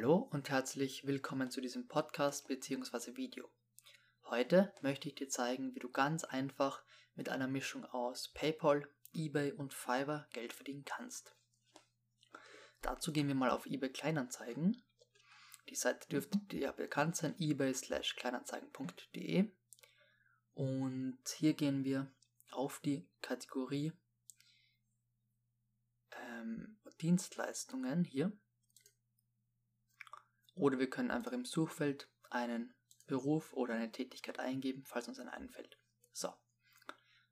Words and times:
Hallo 0.00 0.28
und 0.30 0.48
herzlich 0.48 1.08
willkommen 1.08 1.50
zu 1.50 1.60
diesem 1.60 1.88
Podcast 1.88 2.46
bzw. 2.46 3.16
Video. 3.16 3.50
Heute 4.26 4.72
möchte 4.80 5.08
ich 5.08 5.16
dir 5.16 5.28
zeigen, 5.28 5.74
wie 5.74 5.80
du 5.80 5.90
ganz 5.90 6.22
einfach 6.22 6.84
mit 7.16 7.28
einer 7.28 7.48
Mischung 7.48 7.84
aus 7.84 8.32
PayPal, 8.32 8.88
eBay 9.12 9.50
und 9.50 9.74
Fiverr 9.74 10.28
Geld 10.32 10.52
verdienen 10.52 10.84
kannst. 10.84 11.34
Dazu 12.80 13.12
gehen 13.12 13.26
wir 13.26 13.34
mal 13.34 13.50
auf 13.50 13.66
eBay 13.66 13.90
Kleinanzeigen. 13.90 14.80
Die 15.68 15.74
Seite 15.74 16.08
dürfte 16.08 16.38
dir 16.38 16.60
ja 16.60 16.70
bekannt 16.70 17.16
sein, 17.16 17.34
ebay-kleinanzeigen.de. 17.36 19.50
Und 20.54 21.18
hier 21.38 21.54
gehen 21.54 21.82
wir 21.82 22.08
auf 22.52 22.78
die 22.78 23.08
Kategorie 23.20 23.92
ähm, 26.12 26.78
Dienstleistungen 27.00 28.04
hier. 28.04 28.30
Oder 30.58 30.80
wir 30.80 30.90
können 30.90 31.12
einfach 31.12 31.32
im 31.32 31.44
Suchfeld 31.44 32.08
einen 32.30 32.74
Beruf 33.06 33.52
oder 33.52 33.74
eine 33.74 33.92
Tätigkeit 33.92 34.40
eingeben, 34.40 34.82
falls 34.84 35.08
uns 35.08 35.20
eine 35.20 35.32
einfällt. 35.32 35.78
So, 36.12 36.34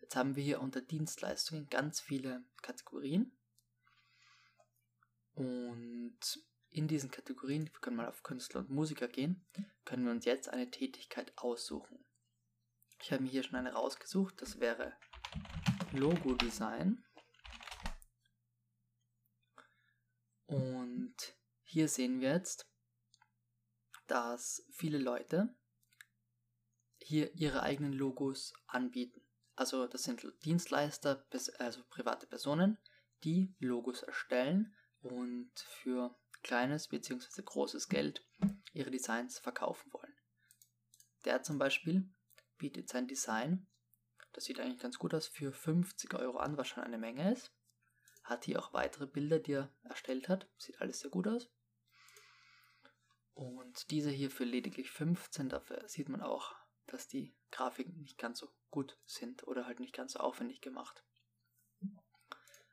jetzt 0.00 0.16
haben 0.16 0.34
wir 0.34 0.42
hier 0.42 0.60
unter 0.60 0.80
Dienstleistungen 0.80 1.68
ganz 1.68 2.00
viele 2.00 2.44
Kategorien. 2.62 3.38
Und 5.34 6.18
in 6.70 6.88
diesen 6.88 7.10
Kategorien, 7.10 7.66
wir 7.66 7.80
können 7.80 7.96
mal 7.96 8.08
auf 8.08 8.24
Künstler 8.24 8.60
und 8.60 8.70
Musiker 8.70 9.06
gehen, 9.06 9.46
können 9.84 10.04
wir 10.04 10.10
uns 10.10 10.24
jetzt 10.24 10.48
eine 10.48 10.70
Tätigkeit 10.70 11.32
aussuchen. 11.36 12.04
Ich 13.00 13.12
habe 13.12 13.22
mir 13.22 13.30
hier 13.30 13.44
schon 13.44 13.56
eine 13.56 13.72
rausgesucht, 13.72 14.42
das 14.42 14.58
wäre 14.58 14.94
Logo-Design. 15.92 17.04
Und 20.46 21.14
hier 21.62 21.88
sehen 21.88 22.20
wir 22.20 22.32
jetzt, 22.32 22.71
dass 24.06 24.64
viele 24.70 24.98
Leute 24.98 25.54
hier 26.98 27.34
ihre 27.34 27.62
eigenen 27.62 27.92
Logos 27.92 28.52
anbieten. 28.66 29.20
Also 29.54 29.86
das 29.86 30.02
sind 30.04 30.26
Dienstleister, 30.44 31.26
also 31.58 31.82
private 31.90 32.26
Personen, 32.26 32.78
die 33.24 33.54
Logos 33.58 34.02
erstellen 34.02 34.74
und 35.00 35.52
für 35.56 36.16
kleines 36.42 36.88
bzw. 36.88 37.42
großes 37.42 37.88
Geld 37.88 38.24
ihre 38.72 38.90
Designs 38.90 39.38
verkaufen 39.38 39.92
wollen. 39.92 40.14
Der 41.24 41.42
zum 41.42 41.58
Beispiel 41.58 42.08
bietet 42.58 42.88
sein 42.88 43.06
Design, 43.06 43.66
das 44.32 44.44
sieht 44.44 44.60
eigentlich 44.60 44.80
ganz 44.80 44.98
gut 44.98 45.14
aus, 45.14 45.26
für 45.26 45.52
50 45.52 46.14
Euro 46.14 46.38
an, 46.38 46.56
was 46.56 46.68
schon 46.68 46.82
eine 46.82 46.98
Menge 46.98 47.32
ist. 47.32 47.52
Hat 48.24 48.44
hier 48.44 48.58
auch 48.60 48.72
weitere 48.72 49.06
Bilder, 49.06 49.38
die 49.38 49.52
er 49.52 49.72
erstellt 49.82 50.28
hat. 50.28 50.48
Sieht 50.56 50.80
alles 50.80 51.00
sehr 51.00 51.10
gut 51.10 51.26
aus. 51.26 51.50
Und 53.34 53.90
diese 53.90 54.10
hier 54.10 54.30
für 54.30 54.44
lediglich 54.44 54.90
15, 54.90 55.48
dafür 55.48 55.88
sieht 55.88 56.08
man 56.08 56.20
auch, 56.22 56.54
dass 56.86 57.08
die 57.08 57.34
Grafiken 57.50 58.00
nicht 58.00 58.18
ganz 58.18 58.38
so 58.38 58.48
gut 58.70 58.98
sind 59.06 59.46
oder 59.46 59.66
halt 59.66 59.80
nicht 59.80 59.94
ganz 59.94 60.12
so 60.12 60.20
aufwendig 60.20 60.60
gemacht. 60.60 61.04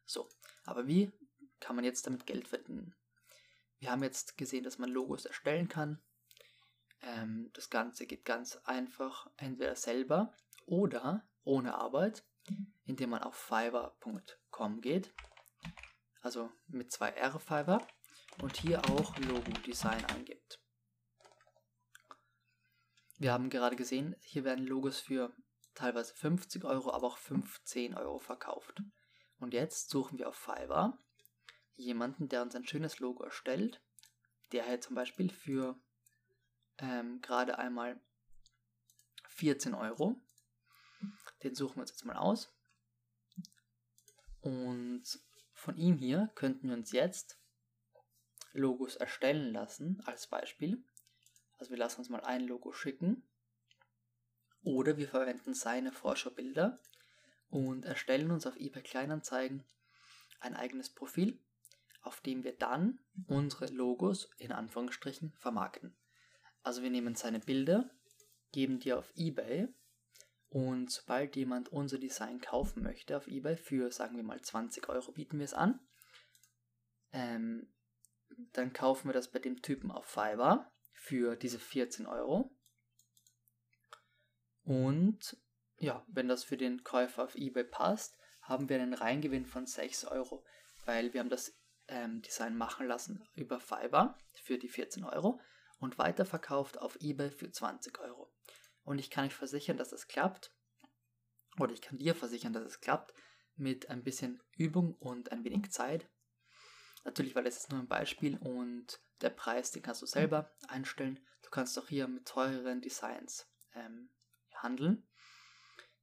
So, 0.06 0.28
aber 0.66 0.88
wie 0.88 1.12
kann 1.60 1.76
man 1.76 1.86
jetzt 1.86 2.08
damit 2.08 2.26
Geld 2.26 2.48
verdienen? 2.48 2.96
Wir 3.80 3.92
haben 3.92 4.04
jetzt 4.04 4.38
gesehen, 4.38 4.64
dass 4.64 4.78
man 4.78 4.90
Logos 4.90 5.26
erstellen 5.26 5.70
kann. 5.70 6.02
Ähm, 7.02 7.50
das 7.54 7.70
Ganze 7.70 8.06
geht 8.06 8.26
ganz 8.26 8.58
einfach, 8.66 9.30
entweder 9.38 9.76
selber 9.76 10.34
oder 10.66 11.26
ohne 11.44 11.76
Arbeit, 11.76 12.26
indem 12.86 13.12
man 13.12 13.24
auf 13.24 13.36
fiverr.com 13.36 14.82
geht. 14.82 15.14
Also 16.22 16.52
mit 16.68 16.92
zwei 16.92 17.10
R 17.10 17.40
Fiverr 17.40 17.88
und 18.42 18.58
hier 18.58 18.84
auch 18.90 19.18
Logo 19.18 19.52
Design 19.66 20.04
eingibt. 20.06 20.60
Wir 23.18 23.34
haben 23.34 23.50
gerade 23.50 23.76
gesehen, 23.76 24.16
hier 24.22 24.44
werden 24.46 24.66
Logos 24.66 25.00
für 25.00 25.36
teilweise 25.76 26.14
50 26.16 26.64
Euro, 26.64 26.92
aber 26.92 27.08
auch 27.08 27.18
15 27.18 27.96
Euro 27.96 28.20
verkauft. 28.20 28.82
Und 29.40 29.54
jetzt 29.54 29.90
suchen 29.90 30.18
wir 30.18 30.30
auf 30.30 30.36
Fiverr 30.36 30.98
jemanden, 31.76 32.30
der 32.30 32.42
uns 32.42 32.56
ein 32.56 32.66
schönes 32.66 33.00
Logo 33.00 33.24
erstellt. 33.24 33.82
Der 34.52 34.64
hält 34.64 34.84
zum 34.84 34.96
Beispiel 34.96 35.30
für 35.30 35.80
ähm, 36.78 37.22
gerade 37.22 37.58
einmal 37.58 38.00
14 39.28 39.74
Euro. 39.74 40.16
Den 41.44 41.56
suchen 41.56 41.76
wir 41.78 41.82
uns 41.82 41.92
jetzt 41.92 42.06
mal 42.06 42.18
aus. 42.18 42.54
Und 44.42 45.04
von 45.54 45.78
ihm 45.78 45.98
hier 45.98 46.32
könnten 46.36 46.70
wir 46.70 46.76
uns 46.76 46.92
jetzt 46.92 47.38
Logos 48.54 48.96
erstellen 48.96 49.54
lassen, 49.54 50.02
als 50.06 50.28
Beispiel. 50.28 50.84
Also 51.58 51.72
wir 51.72 51.78
lassen 51.78 52.00
uns 52.00 52.10
mal 52.10 52.22
ein 52.22 52.48
Logo 52.48 52.72
schicken. 52.72 53.24
Oder 54.64 54.98
wir 54.98 55.08
verwenden 55.08 55.54
seine 55.54 55.92
Vorschaubilder 55.92 56.80
und 57.50 57.86
erstellen 57.86 58.32
uns 58.32 58.46
auf 58.46 58.56
eBay 58.58 58.84
Kleinanzeigen 58.84 59.64
ein 60.42 60.56
eigenes 60.56 60.90
Profil, 60.90 61.40
auf 62.02 62.22
dem 62.22 62.44
wir 62.44 62.54
dann 62.54 63.00
unsere 63.28 63.68
Logos 63.68 64.30
in 64.38 64.52
Anführungsstrichen 64.52 65.34
vermarkten. 65.38 65.96
Also 66.62 66.82
wir 66.82 66.90
nehmen 66.90 67.16
seine 67.16 67.40
Bilder, 67.40 67.90
geben 68.52 68.80
die 68.80 68.94
auf 68.94 69.12
eBay 69.16 69.68
und 70.50 70.92
sobald 70.92 71.36
jemand 71.36 71.70
unser 71.70 72.00
Design 72.00 72.42
kaufen 72.42 72.84
möchte 72.84 73.16
auf 73.18 73.28
eBay 73.28 73.56
für, 73.56 73.92
sagen 73.92 74.16
wir 74.16 74.24
mal 74.24 74.42
20 74.42 74.90
Euro 74.90 75.12
bieten 75.12 75.38
wir 75.38 75.46
es 75.46 75.54
an, 75.54 75.80
ähm, 77.12 77.72
dann 78.54 78.74
kaufen 78.74 79.10
wir 79.10 79.14
das 79.14 79.32
bei 79.32 79.40
dem 79.40 79.62
Typen 79.62 79.92
auf 79.92 80.06
Fiverr 80.06 80.72
für 80.94 81.36
diese 81.36 81.60
14 81.60 82.06
Euro. 82.06 82.56
Und 84.64 85.38
ja, 85.78 86.06
wenn 86.08 86.28
das 86.28 86.44
für 86.44 86.58
den 86.58 86.84
Käufer 86.84 87.24
auf 87.24 87.36
eBay 87.36 87.64
passt, 87.64 88.18
haben 88.42 88.70
wir 88.70 88.82
einen 88.82 88.94
Reingewinn 88.94 89.46
von 89.46 89.66
6 89.66 90.06
Euro, 90.06 90.44
weil 90.86 91.14
wir 91.14 91.22
haben 91.22 91.30
das 91.30 91.56
ähm, 91.88 92.22
Design 92.22 92.58
machen 92.58 92.88
lassen 92.88 93.24
über 93.34 93.60
Fiverr 93.60 94.18
für 94.44 94.58
die 94.58 94.70
14 94.70 95.04
Euro 95.04 95.40
und 95.80 95.98
weiterverkauft 95.98 96.78
auf 96.78 96.98
eBay 97.02 97.32
für 97.32 97.52
20 97.52 98.00
Euro. 98.00 98.32
Und 98.84 99.00
ich 99.00 99.10
kann 99.10 99.26
euch 99.26 99.36
versichern, 99.36 99.78
dass 99.78 99.90
das 99.90 100.08
klappt. 100.08 100.54
Oder 101.60 101.74
ich 101.74 101.82
kann 101.82 101.98
dir 101.98 102.16
versichern, 102.16 102.54
dass 102.54 102.64
es 102.64 102.80
klappt 102.80 103.14
mit 103.56 103.90
ein 103.90 104.04
bisschen 104.04 104.42
Übung 104.58 104.96
und 104.96 105.32
ein 105.32 105.44
wenig 105.44 105.72
Zeit. 105.72 106.10
Natürlich, 107.04 107.36
weil 107.36 107.48
es 107.48 107.58
ist 107.58 107.72
nur 107.72 107.80
ein 107.80 107.88
Beispiel 107.88 108.38
und 108.38 109.00
der 109.22 109.30
Preis, 109.30 109.72
den 109.72 109.82
kannst 109.82 110.02
du 110.02 110.06
selber 110.06 110.52
einstellen. 110.68 111.20
Du 111.42 111.50
kannst 111.50 111.78
auch 111.80 111.88
hier 111.88 112.08
mit 112.08 112.28
teureren 112.28 112.82
Designs 112.82 113.48
ähm, 113.74 114.10
handeln. 114.54 115.08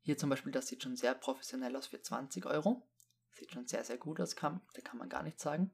Hier 0.00 0.16
zum 0.16 0.30
Beispiel, 0.30 0.52
das 0.52 0.68
sieht 0.68 0.82
schon 0.82 0.96
sehr 0.96 1.14
professionell 1.14 1.74
aus 1.76 1.88
für 1.88 2.00
20 2.00 2.46
Euro. 2.46 2.88
Sieht 3.32 3.52
schon 3.52 3.66
sehr, 3.66 3.84
sehr 3.84 3.98
gut 3.98 4.20
aus, 4.20 4.36
kann, 4.36 4.60
da 4.74 4.80
kann 4.80 4.98
man 4.98 5.08
gar 5.08 5.22
nichts 5.22 5.42
sagen. 5.42 5.70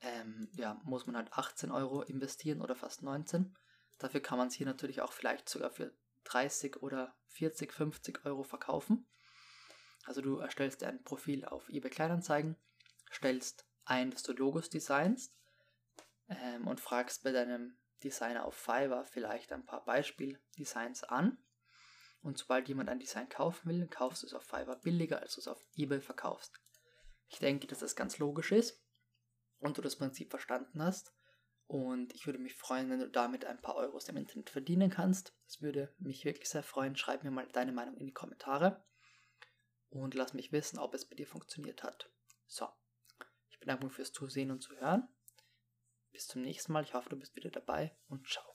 Ähm, 0.00 0.48
ja, 0.54 0.80
muss 0.84 1.06
man 1.06 1.16
halt 1.16 1.32
18 1.32 1.70
Euro 1.70 2.02
investieren 2.02 2.60
oder 2.60 2.74
fast 2.74 3.02
19. 3.02 3.56
Dafür 3.98 4.20
kann 4.20 4.38
man 4.38 4.48
es 4.48 4.54
hier 4.54 4.66
natürlich 4.66 5.00
auch 5.00 5.12
vielleicht 5.12 5.48
sogar 5.48 5.70
für 5.70 5.92
30 6.24 6.82
oder 6.82 7.14
40, 7.28 7.72
50 7.72 8.24
Euro 8.24 8.42
verkaufen. 8.42 9.06
Also 10.04 10.20
du 10.20 10.38
erstellst 10.38 10.82
dir 10.82 10.88
ein 10.88 11.02
Profil 11.02 11.44
auf 11.44 11.68
eBay 11.68 11.90
Kleinanzeigen, 11.90 12.56
stellst 13.12 13.66
ein, 13.84 14.10
dass 14.10 14.22
du 14.22 14.32
Logos 14.32 14.70
designst 14.70 15.34
ähm, 16.28 16.66
und 16.66 16.80
fragst 16.80 17.22
bei 17.22 17.32
deinem 17.32 17.78
Designer 18.02 18.44
auf 18.44 18.54
Fiverr 18.54 19.04
vielleicht 19.04 19.52
ein 19.52 19.64
paar 19.64 19.84
Beispieldesigns 19.84 21.04
an. 21.04 21.38
Und 22.22 22.38
sobald 22.38 22.68
jemand 22.68 22.88
ein 22.88 22.98
Design 22.98 23.28
kaufen 23.28 23.68
will, 23.68 23.86
kaufst 23.86 24.22
du 24.22 24.26
es 24.26 24.34
auf 24.34 24.44
Fiverr 24.44 24.80
billiger, 24.80 25.20
als 25.20 25.34
du 25.34 25.40
es 25.40 25.48
auf 25.48 25.64
eBay 25.76 26.00
verkaufst. 26.00 26.60
Ich 27.28 27.38
denke, 27.38 27.66
dass 27.66 27.80
das 27.80 27.96
ganz 27.96 28.18
logisch 28.18 28.52
ist 28.52 28.82
und 29.58 29.78
du 29.78 29.82
das 29.82 29.96
Prinzip 29.96 30.30
verstanden 30.30 30.82
hast. 30.82 31.12
Und 31.68 32.14
ich 32.14 32.26
würde 32.26 32.38
mich 32.38 32.54
freuen, 32.54 32.90
wenn 32.90 33.00
du 33.00 33.08
damit 33.08 33.44
ein 33.44 33.60
paar 33.60 33.74
Euros 33.74 34.08
im 34.08 34.16
Internet 34.16 34.50
verdienen 34.50 34.90
kannst. 34.90 35.34
Das 35.46 35.60
würde 35.60 35.92
mich 35.98 36.24
wirklich 36.24 36.48
sehr 36.48 36.62
freuen. 36.62 36.96
Schreib 36.96 37.24
mir 37.24 37.32
mal 37.32 37.48
deine 37.52 37.72
Meinung 37.72 37.96
in 37.96 38.06
die 38.06 38.12
Kommentare 38.12 38.84
und 39.88 40.14
lass 40.14 40.32
mich 40.32 40.52
wissen, 40.52 40.78
ob 40.78 40.94
es 40.94 41.08
bei 41.08 41.16
dir 41.16 41.26
funktioniert 41.26 41.82
hat. 41.82 42.10
So, 42.46 42.68
bedanke 43.66 43.86
mich 43.86 43.94
fürs 43.94 44.12
Zusehen 44.12 44.52
und 44.52 44.62
Zuhören. 44.62 45.08
Bis 46.12 46.28
zum 46.28 46.42
nächsten 46.42 46.72
Mal. 46.72 46.84
Ich 46.84 46.94
hoffe, 46.94 47.10
du 47.10 47.16
bist 47.16 47.34
wieder 47.34 47.50
dabei 47.50 47.96
und 48.08 48.26
ciao. 48.28 48.44